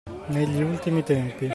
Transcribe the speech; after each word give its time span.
Negli 0.33 0.63
ultimi 0.63 1.03
tempi! 1.03 1.47